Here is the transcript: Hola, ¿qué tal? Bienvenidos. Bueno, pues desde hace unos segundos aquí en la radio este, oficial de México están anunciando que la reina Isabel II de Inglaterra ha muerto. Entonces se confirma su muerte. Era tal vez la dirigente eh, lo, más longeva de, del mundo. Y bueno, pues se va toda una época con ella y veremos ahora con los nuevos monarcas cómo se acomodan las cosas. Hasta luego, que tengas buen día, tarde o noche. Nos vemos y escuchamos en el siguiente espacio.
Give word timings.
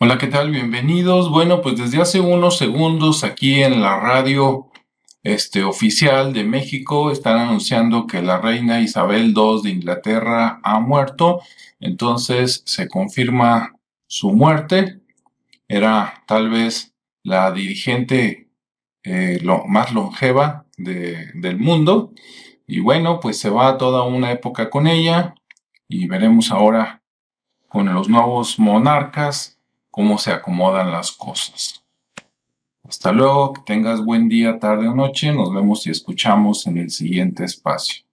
Hola, 0.00 0.18
¿qué 0.18 0.26
tal? 0.26 0.50
Bienvenidos. 0.50 1.30
Bueno, 1.30 1.62
pues 1.62 1.78
desde 1.78 2.02
hace 2.02 2.18
unos 2.18 2.58
segundos 2.58 3.22
aquí 3.22 3.62
en 3.62 3.80
la 3.80 4.00
radio 4.00 4.72
este, 5.22 5.62
oficial 5.62 6.32
de 6.32 6.42
México 6.42 7.12
están 7.12 7.38
anunciando 7.38 8.08
que 8.08 8.20
la 8.20 8.38
reina 8.40 8.80
Isabel 8.80 9.32
II 9.34 9.60
de 9.62 9.70
Inglaterra 9.70 10.60
ha 10.64 10.80
muerto. 10.80 11.42
Entonces 11.78 12.62
se 12.66 12.88
confirma 12.88 13.76
su 14.08 14.32
muerte. 14.32 15.00
Era 15.68 16.24
tal 16.26 16.50
vez 16.50 16.92
la 17.22 17.52
dirigente 17.52 18.48
eh, 19.04 19.38
lo, 19.42 19.64
más 19.66 19.92
longeva 19.92 20.66
de, 20.76 21.30
del 21.34 21.56
mundo. 21.58 22.12
Y 22.66 22.80
bueno, 22.80 23.20
pues 23.20 23.38
se 23.38 23.48
va 23.48 23.78
toda 23.78 24.02
una 24.02 24.32
época 24.32 24.70
con 24.70 24.88
ella 24.88 25.36
y 25.88 26.08
veremos 26.08 26.50
ahora 26.50 27.04
con 27.68 27.94
los 27.94 28.08
nuevos 28.08 28.58
monarcas 28.58 29.53
cómo 29.94 30.18
se 30.18 30.32
acomodan 30.32 30.90
las 30.90 31.12
cosas. 31.12 31.84
Hasta 32.82 33.12
luego, 33.12 33.52
que 33.52 33.60
tengas 33.64 34.04
buen 34.04 34.28
día, 34.28 34.58
tarde 34.58 34.88
o 34.88 34.94
noche. 34.94 35.32
Nos 35.32 35.54
vemos 35.54 35.86
y 35.86 35.90
escuchamos 35.90 36.66
en 36.66 36.78
el 36.78 36.90
siguiente 36.90 37.44
espacio. 37.44 38.04